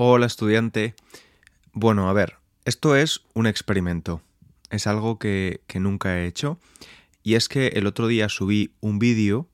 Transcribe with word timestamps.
Hola 0.00 0.26
estudiante. 0.26 0.94
Bueno, 1.72 2.08
a 2.08 2.12
ver, 2.12 2.36
esto 2.64 2.94
es 2.94 3.22
un 3.34 3.48
experimento. 3.48 4.22
Es 4.70 4.86
algo 4.86 5.18
que, 5.18 5.60
nunca 5.74 6.16
he 6.16 6.26
hecho. 6.28 6.60
Y 7.24 7.34
es 7.34 7.48
que 7.48 7.66
el 7.74 7.84
otro 7.84 8.06
día 8.06 8.28
subí 8.28 8.70
un 8.80 9.00
vídeo 9.00 9.48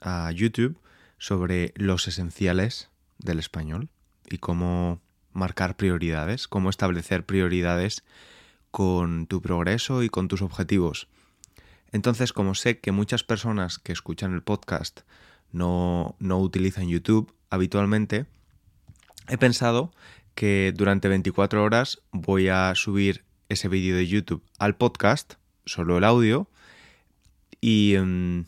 a 0.00 0.32
YouTube 0.32 0.78
sobre 1.18 1.74
los 1.76 2.08
esenciales 2.08 2.88
del 3.18 3.38
español 3.38 3.90
y 4.30 4.38
cómo 4.38 5.02
marcar 5.34 5.76
prioridades, 5.76 6.48
cómo 6.48 6.70
establecer 6.70 7.26
prioridades 7.26 8.02
con 8.70 9.26
tu 9.26 9.42
progreso 9.42 10.02
y 10.02 10.08
con 10.08 10.28
tus 10.28 10.40
objetivos. 10.40 11.08
Entonces, 11.92 12.32
como 12.32 12.54
sé 12.54 12.78
que 12.78 12.90
muchas 12.90 13.22
personas 13.22 13.78
que 13.78 13.92
escuchan 13.92 14.32
el 14.32 14.40
podcast 14.40 15.02
no, 15.52 16.16
no 16.20 16.38
utilizan 16.38 16.88
YouTube 16.88 17.34
habitualmente, 17.50 18.24
he 19.30 19.38
pensado 19.38 19.92
que 20.34 20.72
durante 20.76 21.08
24 21.08 21.62
horas 21.62 22.02
voy 22.10 22.48
a 22.48 22.74
subir 22.74 23.24
ese 23.48 23.68
vídeo 23.68 23.96
de 23.96 24.06
YouTube 24.06 24.42
al 24.58 24.76
podcast, 24.76 25.34
solo 25.64 25.98
el 25.98 26.04
audio, 26.04 26.48
y 27.60 27.96
mm, 27.98 28.44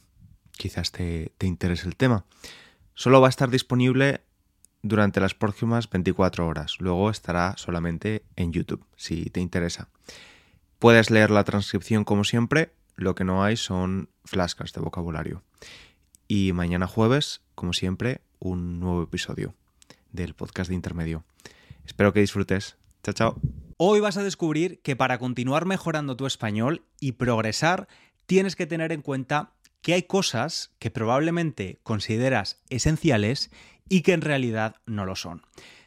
quizás 0.53 0.93
te, 0.93 1.33
te 1.39 1.47
interese 1.47 1.87
el 1.87 1.97
tema. 1.97 2.25
Solo 2.95 3.21
va 3.21 3.29
a 3.29 3.31
estar 3.31 3.51
disponible 3.51 4.23
durante 4.83 5.21
las 5.21 5.35
próximas 5.35 5.89
24 5.89 6.47
horas. 6.47 6.77
Luego 6.81 7.11
estará 7.11 7.55
solamente 7.57 8.25
en 8.37 8.53
YouTube, 8.53 8.85
si 8.97 9.27
te 9.27 9.41
interesa. 9.41 9.89
Puedes 10.79 11.11
leer 11.11 11.31
la 11.31 11.45
transcripción 11.45 12.05
como 12.05 12.25
siempre, 12.25 12.73
lo 12.97 13.15
que 13.15 13.25
no 13.25 13.45
hay 13.45 13.57
son 13.57 14.09
flascas 14.25 14.73
de 14.73 14.81
vocabulario. 14.81 15.43
Y 16.27 16.53
mañana 16.53 16.87
jueves, 16.87 17.43
como 17.55 17.73
siempre, 17.73 18.21
un 18.41 18.81
nuevo 18.81 19.03
episodio 19.03 19.55
del 20.13 20.35
podcast 20.35 20.69
de 20.69 20.75
intermedio. 20.75 21.25
Espero 21.85 22.13
que 22.13 22.21
disfrutes. 22.21 22.77
Chao, 23.03 23.15
chao. 23.15 23.41
Hoy 23.77 24.01
vas 24.01 24.17
a 24.17 24.23
descubrir 24.23 24.81
que 24.83 24.95
para 24.95 25.19
continuar 25.19 25.67
mejorando 25.67 26.17
tu 26.17 26.27
español 26.27 26.83
y 27.01 27.13
progresar, 27.13 27.89
tienes 28.27 28.55
que 28.55 28.67
tener 28.67 28.93
en 28.93 29.03
cuenta 29.03 29.55
que 29.81 29.95
hay 29.95 30.05
cosas 30.05 30.71
que 30.79 30.91
probablemente 30.91 31.81
consideras 31.83 32.63
esenciales 32.71 33.51
y 33.89 34.03
que 34.03 34.13
en 34.13 34.21
realidad 34.21 34.77
no 34.87 35.05
lo 35.05 35.17
son. 35.17 35.43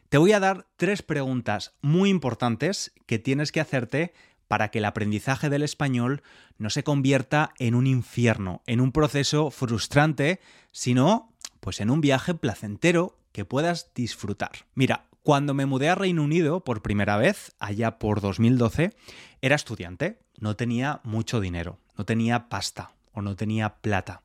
Te 0.09 0.17
voy 0.17 0.33
a 0.33 0.39
dar 0.39 0.67
tres 0.75 1.01
preguntas 1.01 1.73
muy 1.81 2.09
importantes 2.09 2.93
que 3.05 3.19
tienes 3.19 3.51
que 3.51 3.61
hacerte 3.61 4.13
para 4.47 4.69
que 4.69 4.79
el 4.79 4.85
aprendizaje 4.85 5.49
del 5.49 5.63
español 5.63 6.21
no 6.57 6.69
se 6.69 6.83
convierta 6.83 7.53
en 7.57 7.73
un 7.73 7.87
infierno, 7.87 8.61
en 8.67 8.79
un 8.79 8.91
proceso 8.91 9.49
frustrante, 9.49 10.39
sino 10.71 11.33
pues 11.59 11.79
en 11.79 11.89
un 11.89 12.01
viaje 12.01 12.35
placentero 12.35 13.17
que 13.35 13.43
puedas 13.43 13.93
disfrutar. 13.93 14.51
Mira, 14.75 15.07
cuando 15.21 15.53
me 15.53 15.65
mudé 15.65 15.89
a 15.89 15.95
Reino 15.95 16.23
Unido 16.23 16.63
por 16.63 16.81
primera 16.81 17.17
vez, 17.17 17.53
allá 17.59 17.99
por 17.99 18.21
2012, 18.21 18.95
era 19.41 19.57
estudiante, 19.57 20.19
no 20.39 20.55
tenía 20.55 21.01
mucho 21.03 21.41
dinero, 21.41 21.77
no 21.97 22.05
tenía 22.05 22.47
pasta 22.47 22.93
o 23.11 23.21
no 23.21 23.35
tenía 23.35 23.75
plata. 23.81 24.21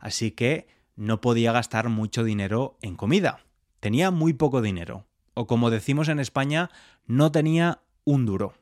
Así 0.00 0.30
que 0.30 0.66
no 0.96 1.20
podía 1.20 1.52
gastar 1.52 1.90
mucho 1.90 2.24
dinero 2.24 2.78
en 2.80 2.96
comida. 2.96 3.40
Tenía 3.80 4.10
muy 4.10 4.32
poco 4.32 4.62
dinero. 4.62 5.04
O 5.34 5.46
como 5.46 5.68
decimos 5.68 6.08
en 6.08 6.18
España, 6.18 6.70
no 7.06 7.32
tenía 7.32 7.82
un 8.04 8.24
duro. 8.24 8.54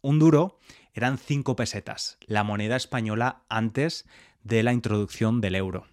Un 0.00 0.18
duro 0.18 0.56
eran 0.94 1.18
cinco 1.18 1.56
pesetas, 1.56 2.16
la 2.24 2.42
moneda 2.42 2.76
española 2.76 3.42
antes 3.50 4.06
de 4.44 4.62
la 4.62 4.72
introducción 4.72 5.42
del 5.42 5.56
euro. 5.56 5.91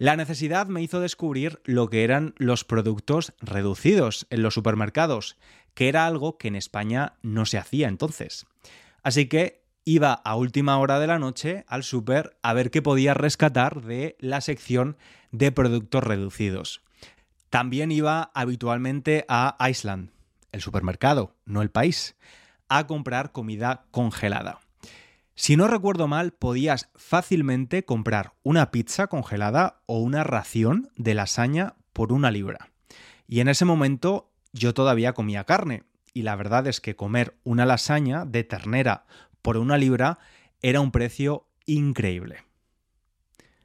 La 0.00 0.16
necesidad 0.16 0.66
me 0.66 0.80
hizo 0.80 0.98
descubrir 0.98 1.60
lo 1.66 1.90
que 1.90 2.04
eran 2.04 2.32
los 2.38 2.64
productos 2.64 3.34
reducidos 3.42 4.26
en 4.30 4.40
los 4.40 4.54
supermercados, 4.54 5.36
que 5.74 5.90
era 5.90 6.06
algo 6.06 6.38
que 6.38 6.48
en 6.48 6.56
España 6.56 7.18
no 7.20 7.44
se 7.44 7.58
hacía 7.58 7.86
entonces. 7.86 8.46
Así 9.02 9.26
que 9.26 9.62
iba 9.84 10.14
a 10.14 10.36
última 10.36 10.78
hora 10.78 11.00
de 11.00 11.06
la 11.06 11.18
noche 11.18 11.66
al 11.68 11.84
super 11.84 12.34
a 12.40 12.54
ver 12.54 12.70
qué 12.70 12.80
podía 12.80 13.12
rescatar 13.12 13.82
de 13.82 14.16
la 14.20 14.40
sección 14.40 14.96
de 15.32 15.52
productos 15.52 16.02
reducidos. 16.02 16.80
También 17.50 17.92
iba 17.92 18.30
habitualmente 18.32 19.26
a 19.28 19.54
Iceland, 19.68 20.12
el 20.50 20.62
supermercado, 20.62 21.34
no 21.44 21.60
el 21.60 21.70
país, 21.70 22.16
a 22.70 22.86
comprar 22.86 23.32
comida 23.32 23.84
congelada. 23.90 24.60
Si 25.40 25.56
no 25.56 25.68
recuerdo 25.68 26.06
mal, 26.06 26.32
podías 26.32 26.90
fácilmente 26.96 27.82
comprar 27.86 28.34
una 28.42 28.70
pizza 28.70 29.06
congelada 29.06 29.80
o 29.86 29.98
una 29.98 30.22
ración 30.22 30.90
de 30.96 31.14
lasaña 31.14 31.76
por 31.94 32.12
una 32.12 32.30
libra. 32.30 32.68
Y 33.26 33.40
en 33.40 33.48
ese 33.48 33.64
momento 33.64 34.34
yo 34.52 34.74
todavía 34.74 35.14
comía 35.14 35.44
carne, 35.44 35.84
y 36.12 36.24
la 36.24 36.36
verdad 36.36 36.66
es 36.66 36.82
que 36.82 36.94
comer 36.94 37.38
una 37.42 37.64
lasaña 37.64 38.26
de 38.26 38.44
ternera 38.44 39.06
por 39.40 39.56
una 39.56 39.78
libra 39.78 40.18
era 40.60 40.82
un 40.82 40.90
precio 40.90 41.48
increíble. 41.64 42.44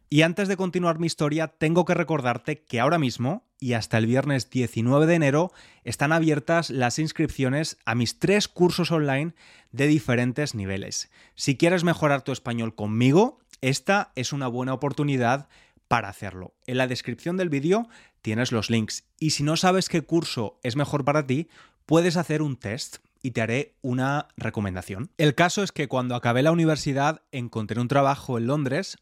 Y 0.09 0.21
antes 0.21 0.47
de 0.47 0.55
continuar 0.55 0.97
mi 0.97 1.07
historia, 1.07 1.49
tengo 1.49 1.83
que 1.83 1.93
recordarte 1.93 2.63
que 2.63 2.79
ahora 2.79 2.99
mismo 2.99 3.49
y 3.59 3.73
hasta 3.73 3.97
el 3.97 4.05
viernes 4.05 4.49
19 4.49 5.05
de 5.05 5.15
enero 5.15 5.51
están 5.83 6.11
abiertas 6.11 6.69
las 6.69 6.99
inscripciones 6.99 7.77
a 7.85 7.95
mis 7.95 8.19
tres 8.19 8.47
cursos 8.47 8.91
online 8.91 9.33
de 9.71 9.87
diferentes 9.87 10.55
niveles. 10.55 11.09
Si 11.35 11.57
quieres 11.57 11.83
mejorar 11.83 12.21
tu 12.23 12.31
español 12.31 12.75
conmigo, 12.75 13.39
esta 13.61 14.11
es 14.15 14.33
una 14.33 14.47
buena 14.47 14.73
oportunidad 14.73 15.47
para 15.87 16.09
hacerlo. 16.09 16.53
En 16.67 16.77
la 16.77 16.87
descripción 16.87 17.37
del 17.37 17.49
vídeo 17.49 17.87
tienes 18.21 18.51
los 18.51 18.69
links 18.69 19.05
y 19.19 19.31
si 19.31 19.43
no 19.43 19.57
sabes 19.57 19.89
qué 19.89 20.01
curso 20.01 20.59
es 20.63 20.75
mejor 20.75 21.05
para 21.05 21.25
ti, 21.25 21.47
puedes 21.85 22.17
hacer 22.17 22.41
un 22.41 22.57
test 22.57 22.97
y 23.21 23.31
te 23.31 23.41
haré 23.41 23.73
una 23.81 24.27
recomendación. 24.37 25.09
El 25.17 25.33
caso 25.33 25.63
es 25.63 25.71
que 25.71 25.87
cuando 25.87 26.15
acabé 26.15 26.43
la 26.43 26.51
universidad 26.51 27.21
encontré 27.31 27.79
un 27.79 27.87
trabajo 27.87 28.37
en 28.37 28.47
Londres 28.47 28.97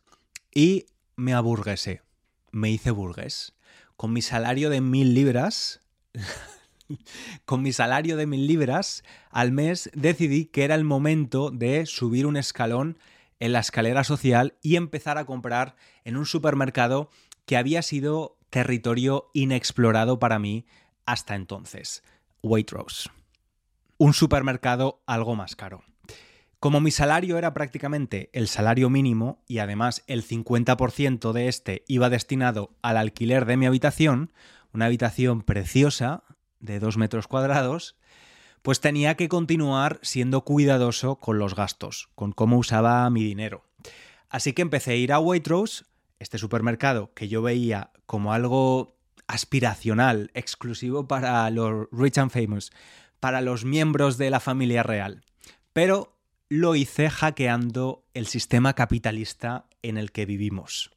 y 0.54 0.86
me 1.16 1.34
aburguesé. 1.34 2.02
Me 2.52 2.70
hice 2.70 2.92
burgués. 2.92 3.54
Con 4.04 4.12
mi 4.12 4.22
salario 4.22 4.70
de 4.70 4.82
mil 4.82 5.14
libras. 5.14 5.80
con 7.46 7.62
mi 7.62 7.72
salario 7.72 8.18
de 8.18 8.28
mil 8.28 8.48
libras 8.48 9.02
al 9.30 9.54
mes 9.54 9.90
decidí 9.94 10.44
que 10.44 10.66
era 10.66 10.76
el 10.76 10.84
momento 10.84 11.52
de 11.52 11.86
subir 11.86 12.26
un 12.26 12.36
escalón 12.36 12.98
en 13.40 13.54
la 13.54 13.62
escalera 13.62 14.04
social 14.04 14.58
y 14.62 14.76
empezar 14.76 15.18
a 15.18 15.24
comprar 15.24 15.78
en 16.04 16.18
un 16.18 16.26
supermercado 16.26 17.10
que 17.46 17.56
había 17.56 17.82
sido 17.82 18.36
territorio 18.50 19.30
inexplorado 19.32 20.20
para 20.20 20.38
mí 20.38 20.66
hasta 21.06 21.36
entonces, 21.36 22.04
Waitrose 22.42 23.10
un 23.98 24.14
supermercado 24.14 25.02
algo 25.06 25.38
más 25.38 25.56
caro. 25.56 25.86
Como 26.64 26.80
mi 26.80 26.92
salario 26.92 27.38
era 27.38 27.54
prácticamente 27.54 28.30
el 28.32 28.48
salario 28.48 28.90
mínimo 28.90 29.44
y 29.50 29.58
además 29.58 30.02
el 30.08 30.26
50% 30.26 31.34
de 31.34 31.50
este 31.50 31.84
iba 31.90 32.10
destinado 32.10 32.72
al 32.82 32.96
alquiler 32.96 33.44
de 33.44 33.58
mi 33.58 33.66
habitación, 33.66 34.32
una 34.72 34.86
habitación 34.86 35.42
preciosa 35.42 36.24
de 36.62 36.80
2 36.80 36.96
metros 36.96 37.28
cuadrados, 37.28 37.98
pues 38.62 38.80
tenía 38.80 39.16
que 39.16 39.28
continuar 39.28 40.00
siendo 40.04 40.46
cuidadoso 40.46 41.18
con 41.18 41.38
los 41.38 41.54
gastos, 41.54 42.08
con 42.16 42.32
cómo 42.32 42.58
usaba 42.58 43.10
mi 43.10 43.26
dinero. 43.26 43.66
Así 44.30 44.54
que 44.54 44.62
empecé 44.62 44.92
a 44.92 44.96
ir 44.96 45.12
a 45.12 45.20
Waitrose, 45.20 45.84
este 46.20 46.38
supermercado 46.38 47.14
que 47.14 47.28
yo 47.28 47.42
veía 47.42 47.92
como 48.06 48.32
algo 48.32 48.96
aspiracional, 49.28 50.32
exclusivo 50.34 51.10
para 51.10 51.50
los 51.50 51.90
rich 51.92 52.20
and 52.20 52.32
famous, 52.32 52.72
para 53.20 53.42
los 53.42 53.66
miembros 53.66 54.18
de 54.18 54.30
la 54.30 54.40
familia 54.40 54.82
real. 54.82 55.26
Pero 55.74 56.13
lo 56.56 56.76
hice 56.76 57.10
hackeando 57.10 58.06
el 58.14 58.28
sistema 58.28 58.74
capitalista 58.74 59.66
en 59.82 59.98
el 59.98 60.12
que 60.12 60.28
vivimos. 60.28 60.92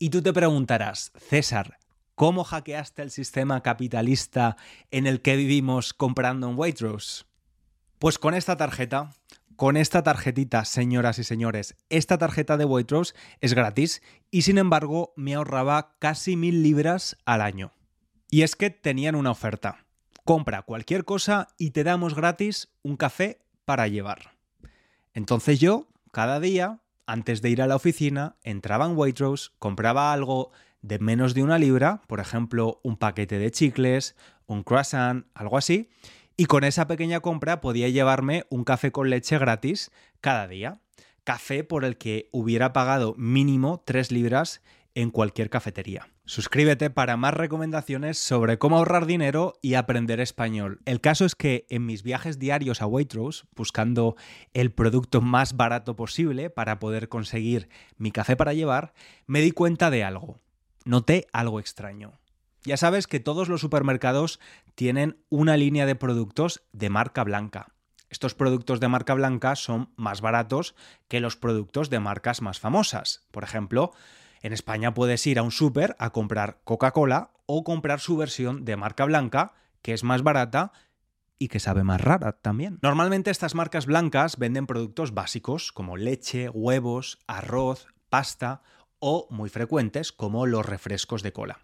Y 0.00 0.10
tú 0.10 0.20
te 0.20 0.32
preguntarás, 0.32 1.12
César, 1.16 1.78
¿cómo 2.16 2.42
hackeaste 2.42 3.02
el 3.02 3.12
sistema 3.12 3.62
capitalista 3.62 4.56
en 4.90 5.06
el 5.06 5.22
que 5.22 5.36
vivimos 5.36 5.94
comprando 5.94 6.50
en 6.50 6.58
Waitrose? 6.58 7.22
Pues 8.00 8.18
con 8.18 8.34
esta 8.34 8.56
tarjeta, 8.56 9.14
con 9.54 9.76
esta 9.76 10.02
tarjetita, 10.02 10.64
señoras 10.64 11.20
y 11.20 11.24
señores, 11.24 11.76
esta 11.88 12.18
tarjeta 12.18 12.56
de 12.56 12.64
Waitrose 12.64 13.14
es 13.40 13.54
gratis 13.54 14.02
y 14.32 14.42
sin 14.42 14.58
embargo 14.58 15.12
me 15.14 15.36
ahorraba 15.36 15.94
casi 16.00 16.34
mil 16.34 16.64
libras 16.64 17.16
al 17.26 17.42
año. 17.42 17.70
Y 18.28 18.42
es 18.42 18.56
que 18.56 18.70
tenían 18.70 19.14
una 19.14 19.30
oferta. 19.30 19.86
Compra 20.24 20.62
cualquier 20.62 21.04
cosa 21.04 21.46
y 21.58 21.70
te 21.70 21.84
damos 21.84 22.16
gratis 22.16 22.70
un 22.82 22.96
café 22.96 23.38
para 23.64 23.86
llevar. 23.86 24.39
Entonces 25.14 25.60
yo, 25.60 25.88
cada 26.12 26.40
día, 26.40 26.80
antes 27.06 27.42
de 27.42 27.50
ir 27.50 27.62
a 27.62 27.66
la 27.66 27.76
oficina, 27.76 28.36
entraba 28.42 28.86
en 28.86 28.96
Waitrose, 28.96 29.50
compraba 29.58 30.12
algo 30.12 30.52
de 30.82 30.98
menos 30.98 31.34
de 31.34 31.42
una 31.42 31.58
libra, 31.58 32.02
por 32.06 32.20
ejemplo, 32.20 32.80
un 32.82 32.96
paquete 32.96 33.38
de 33.38 33.50
chicles, 33.50 34.16
un 34.46 34.62
croissant, 34.62 35.26
algo 35.34 35.58
así, 35.58 35.90
y 36.36 36.46
con 36.46 36.64
esa 36.64 36.86
pequeña 36.86 37.20
compra 37.20 37.60
podía 37.60 37.88
llevarme 37.88 38.46
un 38.48 38.64
café 38.64 38.92
con 38.92 39.10
leche 39.10 39.38
gratis 39.38 39.90
cada 40.20 40.48
día. 40.48 40.80
Café 41.24 41.64
por 41.64 41.84
el 41.84 41.98
que 41.98 42.30
hubiera 42.32 42.72
pagado 42.72 43.14
mínimo 43.18 43.82
3 43.84 44.10
libras 44.10 44.62
en 44.94 45.10
cualquier 45.10 45.50
cafetería. 45.50 46.08
Suscríbete 46.30 46.90
para 46.90 47.16
más 47.16 47.34
recomendaciones 47.34 48.16
sobre 48.16 48.56
cómo 48.56 48.76
ahorrar 48.76 49.04
dinero 49.04 49.54
y 49.62 49.74
aprender 49.74 50.20
español. 50.20 50.80
El 50.84 51.00
caso 51.00 51.24
es 51.24 51.34
que 51.34 51.66
en 51.70 51.86
mis 51.86 52.04
viajes 52.04 52.38
diarios 52.38 52.80
a 52.80 52.86
Waitrose, 52.86 53.46
buscando 53.56 54.14
el 54.54 54.70
producto 54.70 55.22
más 55.22 55.56
barato 55.56 55.96
posible 55.96 56.48
para 56.48 56.78
poder 56.78 57.08
conseguir 57.08 57.68
mi 57.96 58.12
café 58.12 58.36
para 58.36 58.54
llevar, 58.54 58.92
me 59.26 59.40
di 59.40 59.50
cuenta 59.50 59.90
de 59.90 60.04
algo. 60.04 60.38
Noté 60.84 61.26
algo 61.32 61.58
extraño. 61.58 62.20
Ya 62.62 62.76
sabes 62.76 63.08
que 63.08 63.18
todos 63.18 63.48
los 63.48 63.60
supermercados 63.60 64.38
tienen 64.76 65.18
una 65.30 65.56
línea 65.56 65.84
de 65.84 65.96
productos 65.96 66.62
de 66.70 66.90
marca 66.90 67.24
blanca. 67.24 67.74
Estos 68.08 68.36
productos 68.36 68.78
de 68.78 68.86
marca 68.86 69.14
blanca 69.14 69.56
son 69.56 69.92
más 69.96 70.20
baratos 70.20 70.76
que 71.08 71.18
los 71.18 71.34
productos 71.34 71.90
de 71.90 71.98
marcas 71.98 72.40
más 72.40 72.60
famosas. 72.60 73.26
Por 73.32 73.42
ejemplo, 73.42 73.90
en 74.40 74.52
España 74.52 74.94
puedes 74.94 75.26
ir 75.26 75.38
a 75.38 75.42
un 75.42 75.50
súper 75.50 75.96
a 75.98 76.10
comprar 76.10 76.60
Coca-Cola 76.64 77.32
o 77.46 77.64
comprar 77.64 78.00
su 78.00 78.16
versión 78.16 78.64
de 78.64 78.76
marca 78.76 79.04
blanca, 79.04 79.54
que 79.82 79.92
es 79.92 80.04
más 80.04 80.22
barata 80.22 80.72
y 81.38 81.48
que 81.48 81.60
sabe 81.60 81.84
más 81.84 82.00
rara 82.00 82.32
también. 82.32 82.78
Normalmente 82.82 83.30
estas 83.30 83.54
marcas 83.54 83.86
blancas 83.86 84.36
venden 84.36 84.66
productos 84.66 85.14
básicos 85.14 85.72
como 85.72 85.96
leche, 85.96 86.48
huevos, 86.50 87.18
arroz, 87.26 87.86
pasta 88.08 88.62
o 88.98 89.26
muy 89.30 89.48
frecuentes 89.48 90.12
como 90.12 90.46
los 90.46 90.66
refrescos 90.66 91.22
de 91.22 91.32
cola. 91.32 91.60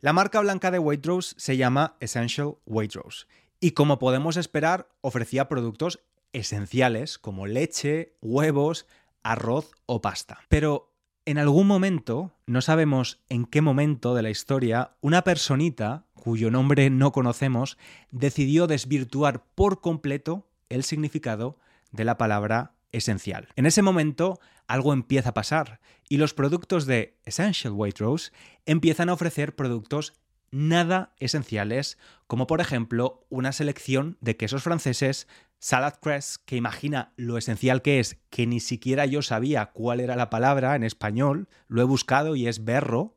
La 0.00 0.12
marca 0.12 0.40
blanca 0.40 0.70
de 0.70 0.78
Waitrose 0.78 1.34
se 1.38 1.56
llama 1.56 1.96
Essential 2.00 2.56
Waitrose 2.66 3.26
y 3.60 3.70
como 3.70 3.98
podemos 3.98 4.36
esperar 4.36 4.88
ofrecía 5.00 5.48
productos 5.48 6.00
esenciales 6.32 7.18
como 7.18 7.46
leche, 7.46 8.16
huevos, 8.20 8.86
arroz 9.22 9.70
o 9.86 10.02
pasta. 10.02 10.40
Pero 10.48 10.95
en 11.26 11.38
algún 11.38 11.66
momento, 11.66 12.32
no 12.46 12.62
sabemos 12.62 13.20
en 13.28 13.46
qué 13.46 13.60
momento 13.60 14.14
de 14.14 14.22
la 14.22 14.30
historia, 14.30 14.92
una 15.00 15.22
personita, 15.22 16.06
cuyo 16.14 16.52
nombre 16.52 16.88
no 16.88 17.10
conocemos, 17.10 17.76
decidió 18.12 18.68
desvirtuar 18.68 19.44
por 19.56 19.80
completo 19.80 20.48
el 20.68 20.84
significado 20.84 21.58
de 21.90 22.04
la 22.04 22.16
palabra 22.16 22.74
esencial. 22.92 23.48
En 23.56 23.66
ese 23.66 23.82
momento, 23.82 24.38
algo 24.68 24.92
empieza 24.92 25.30
a 25.30 25.34
pasar 25.34 25.80
y 26.08 26.18
los 26.18 26.32
productos 26.32 26.86
de 26.86 27.18
Essential 27.24 27.72
Waitrose 27.72 28.30
empiezan 28.64 29.08
a 29.08 29.14
ofrecer 29.14 29.56
productos 29.56 30.12
nada 30.52 31.12
esenciales, 31.18 31.98
como 32.28 32.46
por 32.46 32.60
ejemplo 32.60 33.26
una 33.30 33.50
selección 33.50 34.16
de 34.20 34.36
quesos 34.36 34.62
franceses, 34.62 35.26
salad 35.58 35.94
cress, 36.00 36.38
que 36.38 36.56
imagina 36.56 37.12
lo 37.16 37.38
esencial 37.38 37.82
que 37.82 38.00
es, 38.00 38.18
que 38.30 38.46
ni 38.46 38.60
siquiera 38.60 39.06
yo 39.06 39.22
sabía 39.22 39.66
cuál 39.66 40.00
era 40.00 40.16
la 40.16 40.30
palabra 40.30 40.76
en 40.76 40.84
español, 40.84 41.48
lo 41.68 41.82
he 41.82 41.84
buscado 41.84 42.36
y 42.36 42.46
es 42.46 42.64
berro, 42.64 43.16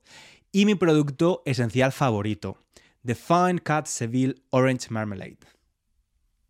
y 0.51 0.65
mi 0.65 0.75
producto 0.75 1.43
esencial 1.45 1.91
favorito, 1.91 2.57
The 3.05 3.15
Fine 3.15 3.59
Cut 3.59 3.85
Seville 3.85 4.43
Orange 4.49 4.87
Marmalade. 4.89 5.39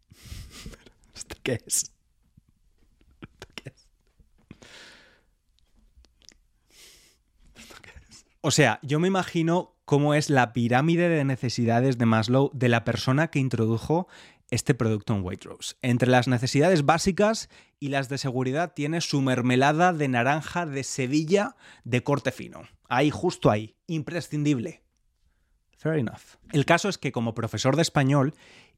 ¿Esto 1.14 1.36
qué 1.44 1.60
es? 1.66 1.92
O 8.42 8.52
sea, 8.52 8.80
yo 8.84 9.00
me 9.00 9.10
imagino 9.10 9.76
cómo 9.84 10.14
es 10.14 10.30
la 10.30 10.54
pirámide 10.54 11.10
de 11.10 11.26
necesidades 11.26 11.98
de 11.98 12.06
Maslow 12.06 12.52
de 12.54 12.70
la 12.70 12.86
persona 12.86 13.30
que 13.30 13.40
introdujo 13.40 14.08
este 14.52 14.74
producto 14.74 15.14
en 15.16 15.24
Waitrose. 15.24 15.76
Entre 15.82 16.10
las 16.10 16.28
necesidades 16.28 16.86
básicas 16.86 17.50
y 17.80 17.90
las 17.90 18.10
de 18.10 18.18
seguridad 18.18 18.74
tiene 18.74 19.02
su 19.02 19.22
mermelada 19.22 19.94
de 19.94 20.08
naranja 20.08 20.66
de 20.66 20.84
Sevilla 20.84 21.56
de 21.84 22.04
corte 22.04 22.32
fino. 22.32 22.64
Ahí, 22.88 23.10
justo 23.10 23.52
ahí, 23.52 23.76
imprescindible. 23.88 24.84
Fair 25.78 26.00
enough. 26.00 26.38
El 26.52 26.66
caso 26.66 26.90
es 26.90 26.98
que 26.98 27.12
como 27.12 27.34
profesor 27.34 27.76
de 27.76 27.84
español 27.84 28.34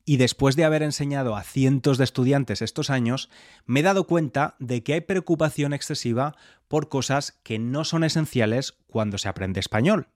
y 0.06 0.18
después 0.18 0.56
de 0.56 0.66
haber 0.66 0.84
enseñado 0.84 1.36
a 1.36 1.44
cientos 1.44 1.98
de 1.98 2.04
estudiantes 2.04 2.62
estos 2.62 2.90
años, 2.90 3.30
me 3.66 3.80
he 3.80 3.84
dado 3.84 4.06
cuenta 4.08 4.56
de 4.60 4.84
que 4.84 4.94
hay 4.94 5.02
preocupación 5.02 5.74
excesiva 5.74 6.36
por 6.68 6.90
cosas 6.90 7.40
que 7.44 7.60
no 7.60 7.86
son 7.86 8.04
esenciales 8.04 8.74
cuando 8.88 9.18
se 9.18 9.30
aprende 9.30 9.60
español. 9.60 10.08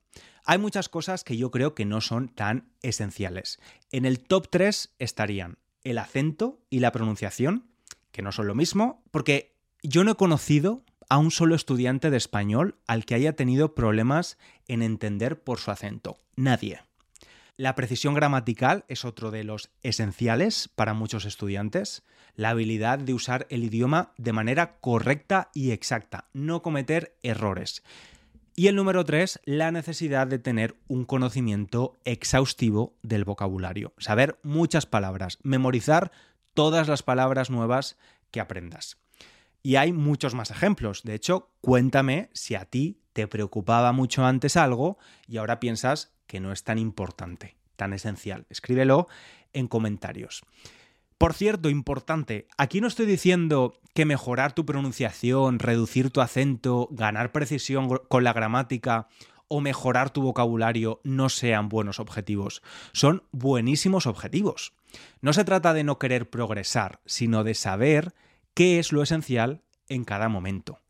Hay 0.48 0.58
muchas 0.58 0.88
cosas 0.88 1.24
que 1.24 1.36
yo 1.36 1.50
creo 1.50 1.74
que 1.74 1.84
no 1.84 2.00
son 2.00 2.28
tan 2.28 2.68
esenciales. 2.80 3.58
En 3.90 4.04
el 4.04 4.20
top 4.20 4.48
3 4.48 4.94
estarían 5.00 5.58
el 5.82 5.98
acento 5.98 6.60
y 6.70 6.78
la 6.78 6.92
pronunciación, 6.92 7.66
que 8.12 8.22
no 8.22 8.30
son 8.30 8.46
lo 8.46 8.54
mismo, 8.54 9.02
porque 9.10 9.56
yo 9.82 10.04
no 10.04 10.12
he 10.12 10.16
conocido 10.16 10.84
a 11.08 11.18
un 11.18 11.32
solo 11.32 11.56
estudiante 11.56 12.10
de 12.10 12.16
español 12.16 12.76
al 12.86 13.04
que 13.04 13.16
haya 13.16 13.34
tenido 13.34 13.74
problemas 13.74 14.38
en 14.68 14.82
entender 14.82 15.42
por 15.42 15.58
su 15.58 15.72
acento. 15.72 16.20
Nadie. 16.36 16.80
La 17.56 17.74
precisión 17.74 18.14
gramatical 18.14 18.84
es 18.86 19.04
otro 19.04 19.32
de 19.32 19.42
los 19.42 19.70
esenciales 19.82 20.68
para 20.68 20.94
muchos 20.94 21.24
estudiantes. 21.24 22.04
La 22.36 22.50
habilidad 22.50 23.00
de 23.00 23.14
usar 23.14 23.46
el 23.50 23.64
idioma 23.64 24.12
de 24.16 24.32
manera 24.32 24.78
correcta 24.78 25.50
y 25.54 25.72
exacta, 25.72 26.28
no 26.34 26.62
cometer 26.62 27.16
errores. 27.22 27.82
Y 28.58 28.68
el 28.68 28.76
número 28.76 29.04
tres, 29.04 29.38
la 29.44 29.70
necesidad 29.70 30.26
de 30.26 30.38
tener 30.38 30.76
un 30.88 31.04
conocimiento 31.04 31.98
exhaustivo 32.06 32.96
del 33.02 33.26
vocabulario. 33.26 33.92
Saber 33.98 34.38
muchas 34.42 34.86
palabras, 34.86 35.38
memorizar 35.42 36.10
todas 36.54 36.88
las 36.88 37.02
palabras 37.02 37.50
nuevas 37.50 37.98
que 38.30 38.40
aprendas. 38.40 38.96
Y 39.62 39.76
hay 39.76 39.92
muchos 39.92 40.34
más 40.34 40.50
ejemplos. 40.50 41.02
De 41.02 41.14
hecho, 41.14 41.50
cuéntame 41.60 42.30
si 42.32 42.54
a 42.54 42.64
ti 42.64 43.02
te 43.12 43.28
preocupaba 43.28 43.92
mucho 43.92 44.24
antes 44.24 44.56
algo 44.56 44.96
y 45.28 45.36
ahora 45.36 45.60
piensas 45.60 46.14
que 46.26 46.40
no 46.40 46.50
es 46.50 46.64
tan 46.64 46.78
importante, 46.78 47.58
tan 47.76 47.92
esencial. 47.92 48.46
Escríbelo 48.48 49.06
en 49.52 49.68
comentarios. 49.68 50.44
Por 51.18 51.32
cierto, 51.32 51.70
importante, 51.70 52.46
aquí 52.58 52.80
no 52.80 52.88
estoy 52.88 53.06
diciendo 53.06 53.80
que 53.94 54.04
mejorar 54.04 54.54
tu 54.54 54.66
pronunciación, 54.66 55.58
reducir 55.58 56.10
tu 56.10 56.20
acento, 56.20 56.88
ganar 56.90 57.32
precisión 57.32 57.88
con 58.08 58.22
la 58.22 58.34
gramática 58.34 59.08
o 59.48 59.62
mejorar 59.62 60.10
tu 60.10 60.20
vocabulario 60.20 61.00
no 61.04 61.30
sean 61.30 61.70
buenos 61.70 62.00
objetivos. 62.00 62.62
Son 62.92 63.22
buenísimos 63.32 64.06
objetivos. 64.06 64.74
No 65.22 65.32
se 65.32 65.44
trata 65.44 65.72
de 65.72 65.84
no 65.84 65.98
querer 65.98 66.28
progresar, 66.28 67.00
sino 67.06 67.44
de 67.44 67.54
saber 67.54 68.14
qué 68.52 68.78
es 68.78 68.92
lo 68.92 69.02
esencial 69.02 69.62
en 69.88 70.04
cada 70.04 70.28
momento. 70.28 70.80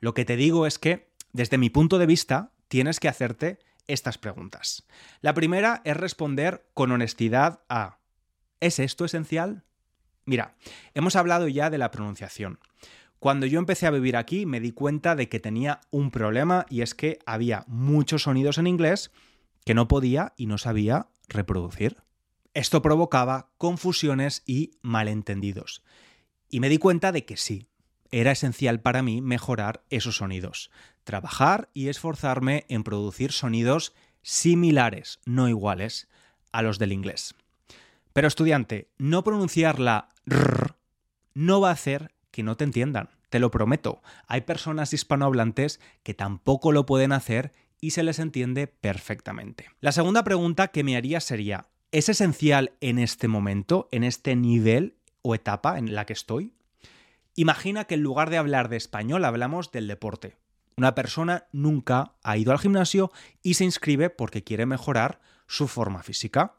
Lo 0.00 0.14
que 0.14 0.24
te 0.24 0.36
digo 0.36 0.66
es 0.66 0.80
que, 0.80 1.10
desde 1.32 1.58
mi 1.58 1.70
punto 1.70 1.98
de 1.98 2.06
vista, 2.06 2.50
tienes 2.66 2.98
que 2.98 3.08
hacerte 3.08 3.60
estas 3.86 4.18
preguntas. 4.18 4.84
La 5.20 5.34
primera 5.34 5.82
es 5.84 5.96
responder 5.96 6.66
con 6.74 6.90
honestidad 6.90 7.60
a 7.68 7.98
¿Es 8.60 8.78
esto 8.78 9.04
esencial? 9.04 9.65
Mira, 10.26 10.56
hemos 10.94 11.16
hablado 11.16 11.48
ya 11.48 11.70
de 11.70 11.78
la 11.78 11.90
pronunciación. 11.90 12.58
Cuando 13.18 13.46
yo 13.46 13.58
empecé 13.58 13.86
a 13.86 13.90
vivir 13.90 14.16
aquí 14.16 14.44
me 14.44 14.60
di 14.60 14.72
cuenta 14.72 15.16
de 15.16 15.28
que 15.28 15.40
tenía 15.40 15.80
un 15.90 16.10
problema 16.10 16.66
y 16.68 16.82
es 16.82 16.94
que 16.94 17.18
había 17.24 17.64
muchos 17.66 18.24
sonidos 18.24 18.58
en 18.58 18.66
inglés 18.66 19.10
que 19.64 19.74
no 19.74 19.88
podía 19.88 20.34
y 20.36 20.46
no 20.46 20.58
sabía 20.58 21.08
reproducir. 21.28 21.96
Esto 22.54 22.82
provocaba 22.82 23.50
confusiones 23.56 24.42
y 24.46 24.72
malentendidos. 24.82 25.82
Y 26.50 26.60
me 26.60 26.68
di 26.68 26.78
cuenta 26.78 27.12
de 27.12 27.24
que 27.24 27.36
sí, 27.36 27.68
era 28.10 28.32
esencial 28.32 28.80
para 28.80 29.02
mí 29.02 29.20
mejorar 29.20 29.84
esos 29.90 30.16
sonidos, 30.16 30.70
trabajar 31.04 31.68
y 31.74 31.88
esforzarme 31.88 32.64
en 32.68 32.82
producir 32.84 33.32
sonidos 33.32 33.94
similares, 34.22 35.20
no 35.24 35.48
iguales, 35.48 36.08
a 36.52 36.62
los 36.62 36.78
del 36.78 36.92
inglés. 36.92 37.34
Pero 38.12 38.28
estudiante, 38.28 38.88
no 38.98 39.22
pronunciar 39.22 39.78
la 39.78 40.08
no 41.34 41.60
va 41.60 41.70
a 41.70 41.72
hacer 41.72 42.12
que 42.30 42.42
no 42.42 42.56
te 42.56 42.64
entiendan, 42.64 43.10
te 43.30 43.38
lo 43.38 43.50
prometo. 43.50 44.02
Hay 44.26 44.42
personas 44.42 44.92
hispanohablantes 44.92 45.80
que 46.02 46.14
tampoco 46.14 46.72
lo 46.72 46.86
pueden 46.86 47.12
hacer 47.12 47.52
y 47.80 47.90
se 47.90 48.02
les 48.02 48.18
entiende 48.18 48.66
perfectamente. 48.66 49.66
La 49.80 49.92
segunda 49.92 50.24
pregunta 50.24 50.68
que 50.68 50.84
me 50.84 50.96
haría 50.96 51.20
sería, 51.20 51.68
¿es 51.92 52.08
esencial 52.08 52.72
en 52.80 52.98
este 52.98 53.28
momento, 53.28 53.88
en 53.92 54.04
este 54.04 54.36
nivel 54.36 54.96
o 55.22 55.34
etapa 55.34 55.78
en 55.78 55.94
la 55.94 56.06
que 56.06 56.12
estoy? 56.12 56.52
Imagina 57.34 57.84
que 57.84 57.94
en 57.94 58.02
lugar 58.02 58.30
de 58.30 58.38
hablar 58.38 58.68
de 58.68 58.76
español 58.76 59.24
hablamos 59.24 59.70
del 59.70 59.88
deporte. 59.88 60.36
Una 60.76 60.94
persona 60.94 61.46
nunca 61.52 62.14
ha 62.22 62.36
ido 62.36 62.52
al 62.52 62.58
gimnasio 62.58 63.10
y 63.42 63.54
se 63.54 63.64
inscribe 63.64 64.10
porque 64.10 64.44
quiere 64.44 64.66
mejorar 64.66 65.20
su 65.46 65.68
forma 65.68 66.02
física. 66.02 66.54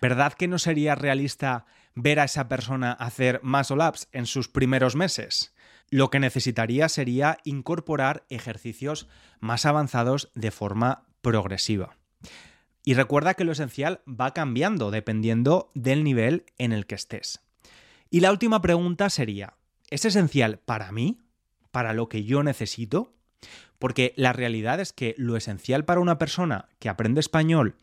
¿Verdad 0.00 0.32
que 0.32 0.48
no 0.48 0.58
sería 0.58 0.94
realista 0.94 1.66
ver 1.94 2.20
a 2.20 2.24
esa 2.24 2.48
persona 2.48 2.92
hacer 2.92 3.40
muscle 3.42 3.86
ups 3.86 4.08
en 4.12 4.26
sus 4.26 4.48
primeros 4.48 4.96
meses? 4.96 5.54
Lo 5.90 6.10
que 6.10 6.20
necesitaría 6.20 6.88
sería 6.88 7.38
incorporar 7.44 8.24
ejercicios 8.28 9.08
más 9.40 9.66
avanzados 9.66 10.30
de 10.34 10.50
forma 10.50 11.04
progresiva. 11.20 11.96
Y 12.84 12.94
recuerda 12.94 13.34
que 13.34 13.44
lo 13.44 13.52
esencial 13.52 14.00
va 14.08 14.32
cambiando 14.32 14.90
dependiendo 14.90 15.70
del 15.74 16.04
nivel 16.04 16.46
en 16.58 16.72
el 16.72 16.86
que 16.86 16.94
estés. 16.94 17.40
Y 18.08 18.20
la 18.20 18.30
última 18.30 18.62
pregunta 18.62 19.10
sería, 19.10 19.54
¿es 19.90 20.04
esencial 20.04 20.58
para 20.58 20.90
mí? 20.92 21.20
¿Para 21.70 21.92
lo 21.92 22.08
que 22.08 22.24
yo 22.24 22.42
necesito? 22.42 23.12
Porque 23.78 24.12
la 24.16 24.32
realidad 24.32 24.80
es 24.80 24.92
que 24.92 25.14
lo 25.16 25.36
esencial 25.36 25.84
para 25.84 26.00
una 26.00 26.18
persona 26.18 26.68
que 26.78 26.88
aprende 26.88 27.20
español 27.20 27.76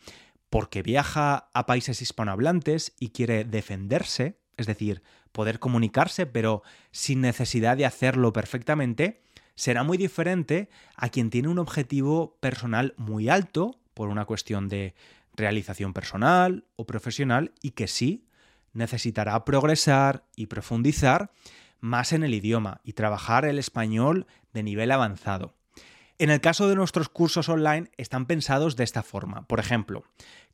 porque 0.50 0.82
viaja 0.82 1.50
a 1.54 1.66
países 1.66 2.02
hispanohablantes 2.02 2.94
y 3.00 3.10
quiere 3.10 3.44
defenderse, 3.44 4.40
es 4.58 4.66
decir, 4.66 5.04
poder 5.32 5.60
comunicarse 5.60 6.26
pero 6.26 6.64
sin 6.92 7.22
necesidad 7.22 7.78
de 7.78 7.86
hacerlo 7.86 8.34
perfectamente, 8.34 9.22
será 9.56 9.84
muy 9.84 9.98
diferente 9.98 10.70
a 10.96 11.10
quien 11.10 11.30
tiene 11.30 11.48
un 11.50 11.60
objetivo 11.60 12.38
personal 12.40 12.94
muy 12.98 13.30
alto 13.30 13.80
por 13.94 14.10
una 14.10 14.26
cuestión 14.26 14.68
de 14.70 14.94
realización 15.36 15.94
personal 15.94 16.66
o 16.76 16.86
profesional 16.86 17.52
y 17.62 17.72
que 17.72 17.88
sí 17.88 18.28
necesitará 18.74 19.44
progresar 19.46 20.26
y 20.36 20.48
profundizar 20.48 21.32
más 21.80 22.14
en 22.14 22.24
el 22.24 22.34
idioma 22.34 22.82
y 22.84 22.94
trabajar 22.94 23.46
el 23.46 23.60
español 23.60 24.28
de 24.54 24.64
nivel 24.64 24.92
avanzado. 24.92 25.56
En 26.20 26.32
el 26.32 26.42
caso 26.42 26.68
de 26.68 26.76
nuestros 26.76 27.10
cursos 27.10 27.48
online 27.48 27.92
están 27.96 28.26
pensados 28.26 28.76
de 28.76 28.84
esta 28.84 29.04
forma. 29.04 29.46
Por 29.46 29.60
ejemplo, 29.60 30.04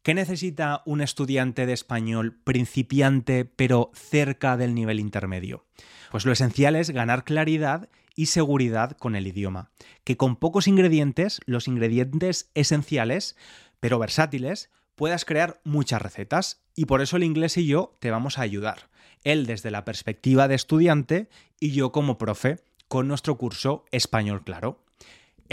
¿qué 0.02 0.14
necesita 0.14 0.82
un 0.86 1.00
estudiante 1.00 1.66
de 1.66 1.72
español 1.72 2.38
principiante 2.44 3.46
pero 3.46 3.90
cerca 3.94 4.58
del 4.58 4.76
nivel 4.76 5.00
intermedio? 5.00 5.66
Pues 6.12 6.26
lo 6.26 6.34
esencial 6.34 6.76
es 6.76 6.90
ganar 6.90 7.24
claridad 7.24 7.88
y 8.14 8.26
seguridad 8.26 8.98
con 8.98 9.16
el 9.16 9.26
idioma, 9.26 9.72
que 10.04 10.18
con 10.18 10.36
pocos 10.36 10.68
ingredientes, 10.68 11.40
los 11.46 11.70
ingredientes 11.70 12.52
esenciales, 12.56 13.38
pero 13.80 14.00
versátiles, 14.00 14.70
puedas 14.96 15.24
crear 15.24 15.62
muchas 15.64 16.02
recetas 16.02 16.62
y 16.76 16.86
por 16.86 17.02
eso 17.02 17.16
el 17.16 17.24
inglés 17.24 17.56
y 17.56 17.66
yo 17.68 17.96
te 18.00 18.12
vamos 18.12 18.38
a 18.38 18.42
ayudar. 18.42 18.90
Él 19.24 19.46
desde 19.46 19.72
la 19.72 19.86
perspectiva 19.86 20.50
de 20.50 20.56
estudiante 20.56 21.30
y 21.58 21.72
yo 21.72 21.94
como 21.94 22.18
profe 22.18 22.60
con 22.90 23.08
nuestro 23.08 23.38
curso 23.38 23.86
Español 23.92 24.44
Claro. 24.44 24.83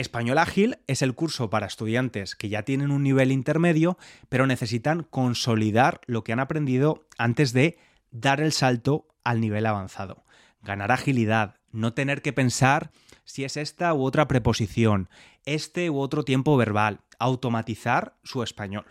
Español 0.00 0.38
Ágil 0.38 0.78
es 0.87 1.02
el 1.02 1.14
curso 1.14 1.50
para 1.50 1.66
estudiantes 1.66 2.35
que 2.35 2.49
ya 2.49 2.62
tienen 2.62 2.90
un 2.90 3.02
nivel 3.02 3.30
intermedio, 3.30 3.99
pero 4.30 4.47
necesitan 4.47 5.02
consolidar 5.02 6.00
lo 6.07 6.25
que 6.25 6.33
han 6.33 6.40
aprendido 6.40 7.07
antes 7.19 7.52
de 7.52 7.76
dar 8.11 8.40
el 8.40 8.52
salto 8.52 9.09
al 9.25 9.42
nivel 9.42 9.66
avanzado. 9.66 10.25
Ganar 10.62 10.90
agilidad, 10.90 11.57
no 11.71 11.92
tener 11.92 12.23
que 12.23 12.33
pensar 12.33 12.92
si 13.25 13.45
es 13.45 13.59
esta 13.59 13.92
u 13.92 14.02
otra 14.02 14.26
preposición, 14.26 15.11
este 15.45 15.90
u 15.90 15.99
otro 15.99 16.25
tiempo 16.25 16.57
verbal, 16.57 17.00
automatizar 17.19 18.16
su 18.23 18.42
español. 18.42 18.87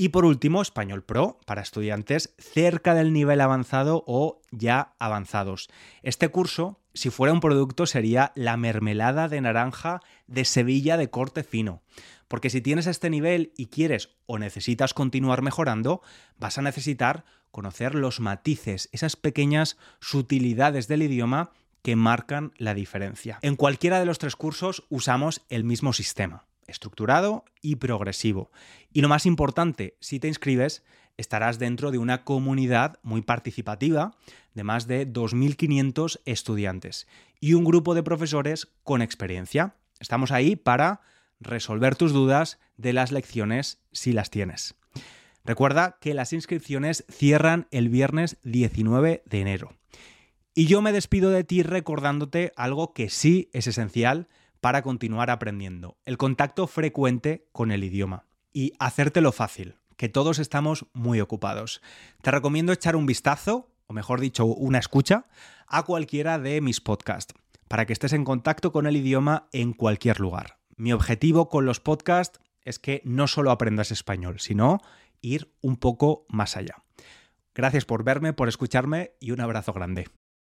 Y 0.00 0.10
por 0.10 0.24
último, 0.24 0.62
Español 0.62 1.02
Pro 1.02 1.40
para 1.44 1.60
estudiantes 1.60 2.32
cerca 2.38 2.94
del 2.94 3.12
nivel 3.12 3.40
avanzado 3.40 4.04
o 4.06 4.40
ya 4.52 4.94
avanzados. 5.00 5.68
Este 6.04 6.28
curso, 6.28 6.78
si 6.94 7.10
fuera 7.10 7.32
un 7.32 7.40
producto, 7.40 7.84
sería 7.84 8.30
la 8.36 8.56
mermelada 8.56 9.28
de 9.28 9.40
naranja 9.40 10.00
de 10.28 10.44
Sevilla 10.44 10.96
de 10.96 11.10
corte 11.10 11.42
fino. 11.42 11.82
Porque 12.28 12.48
si 12.48 12.60
tienes 12.60 12.86
este 12.86 13.10
nivel 13.10 13.52
y 13.56 13.66
quieres 13.66 14.10
o 14.26 14.38
necesitas 14.38 14.94
continuar 14.94 15.42
mejorando, 15.42 16.00
vas 16.38 16.58
a 16.58 16.62
necesitar 16.62 17.24
conocer 17.50 17.96
los 17.96 18.20
matices, 18.20 18.88
esas 18.92 19.16
pequeñas 19.16 19.78
sutilidades 19.98 20.86
del 20.86 21.02
idioma 21.02 21.50
que 21.82 21.96
marcan 21.96 22.52
la 22.56 22.74
diferencia. 22.74 23.40
En 23.42 23.56
cualquiera 23.56 23.98
de 23.98 24.06
los 24.06 24.18
tres 24.18 24.36
cursos 24.36 24.84
usamos 24.90 25.42
el 25.48 25.64
mismo 25.64 25.92
sistema 25.92 26.47
estructurado 26.68 27.44
y 27.60 27.76
progresivo. 27.76 28.50
Y 28.92 29.00
lo 29.00 29.08
más 29.08 29.26
importante, 29.26 29.96
si 30.00 30.20
te 30.20 30.28
inscribes, 30.28 30.84
estarás 31.16 31.58
dentro 31.58 31.90
de 31.90 31.98
una 31.98 32.24
comunidad 32.24 32.98
muy 33.02 33.22
participativa 33.22 34.16
de 34.54 34.64
más 34.64 34.86
de 34.86 35.12
2.500 35.12 36.20
estudiantes 36.24 37.08
y 37.40 37.54
un 37.54 37.64
grupo 37.64 37.94
de 37.94 38.02
profesores 38.02 38.68
con 38.84 39.02
experiencia. 39.02 39.74
Estamos 39.98 40.30
ahí 40.30 40.56
para 40.56 41.00
resolver 41.40 41.96
tus 41.96 42.12
dudas 42.12 42.58
de 42.76 42.92
las 42.92 43.12
lecciones 43.12 43.80
si 43.92 44.12
las 44.12 44.30
tienes. 44.30 44.76
Recuerda 45.44 45.96
que 46.00 46.14
las 46.14 46.32
inscripciones 46.32 47.04
cierran 47.10 47.68
el 47.70 47.88
viernes 47.88 48.36
19 48.44 49.22
de 49.24 49.40
enero. 49.40 49.72
Y 50.54 50.66
yo 50.66 50.82
me 50.82 50.92
despido 50.92 51.30
de 51.30 51.44
ti 51.44 51.62
recordándote 51.62 52.52
algo 52.56 52.92
que 52.92 53.10
sí 53.10 53.48
es 53.52 53.66
esencial 53.66 54.28
para 54.60 54.82
continuar 54.82 55.30
aprendiendo, 55.30 55.98
el 56.04 56.18
contacto 56.18 56.66
frecuente 56.66 57.48
con 57.52 57.70
el 57.70 57.84
idioma 57.84 58.26
y 58.52 58.72
hacértelo 58.78 59.32
fácil, 59.32 59.76
que 59.96 60.08
todos 60.08 60.38
estamos 60.38 60.86
muy 60.92 61.20
ocupados. 61.20 61.82
Te 62.22 62.30
recomiendo 62.30 62.72
echar 62.72 62.96
un 62.96 63.06
vistazo, 63.06 63.70
o 63.86 63.92
mejor 63.92 64.20
dicho, 64.20 64.46
una 64.46 64.78
escucha, 64.78 65.26
a 65.66 65.84
cualquiera 65.84 66.38
de 66.38 66.60
mis 66.60 66.80
podcasts, 66.80 67.34
para 67.68 67.86
que 67.86 67.92
estés 67.92 68.12
en 68.12 68.24
contacto 68.24 68.72
con 68.72 68.86
el 68.86 68.96
idioma 68.96 69.48
en 69.52 69.72
cualquier 69.72 70.20
lugar. 70.20 70.58
Mi 70.76 70.92
objetivo 70.92 71.48
con 71.48 71.66
los 71.66 71.80
podcasts 71.80 72.40
es 72.62 72.78
que 72.78 73.02
no 73.04 73.26
solo 73.26 73.50
aprendas 73.50 73.90
español, 73.90 74.40
sino 74.40 74.80
ir 75.20 75.52
un 75.60 75.76
poco 75.76 76.26
más 76.28 76.56
allá. 76.56 76.82
Gracias 77.54 77.84
por 77.84 78.04
verme, 78.04 78.32
por 78.32 78.48
escucharme 78.48 79.12
y 79.20 79.32
un 79.32 79.40
abrazo 79.40 79.72
grande. 79.72 80.08